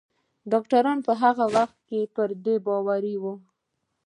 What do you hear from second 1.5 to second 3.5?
وخت کې پر دې باور وو